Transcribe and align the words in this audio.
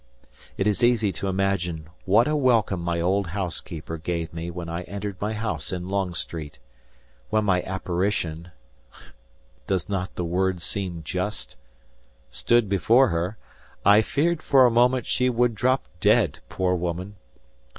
It 0.57 0.65
is 0.65 0.83
easy 0.83 1.11
to 1.11 1.27
imagine 1.27 1.87
what 2.05 2.27
a 2.27 2.35
welcome 2.35 2.79
my 2.79 2.99
old 2.99 3.27
housekeeper 3.27 3.99
gave 3.99 4.33
me 4.33 4.49
when 4.49 4.67
I 4.67 4.81
entered 4.85 5.21
my 5.21 5.33
house 5.33 5.71
in 5.71 5.89
Long 5.89 6.15
Street. 6.15 6.57
When 7.29 7.45
my 7.45 7.61
apparition—does 7.61 9.89
not 9.89 10.15
the 10.15 10.25
word 10.25 10.59
seem 10.59 11.03
just—stood 11.03 12.67
before 12.67 13.09
her, 13.09 13.37
I 13.85 14.01
feared 14.01 14.41
for 14.41 14.65
a 14.65 14.71
moment 14.71 15.05
she 15.05 15.29
would 15.29 15.53
drop 15.53 15.85
dead, 15.99 16.39
poor 16.49 16.73
woman! 16.73 17.17